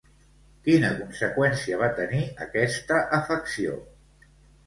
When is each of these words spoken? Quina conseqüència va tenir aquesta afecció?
Quina 0.67 0.87
conseqüència 1.01 1.77
va 1.81 1.89
tenir 1.99 2.21
aquesta 2.47 2.99
afecció? 3.19 3.77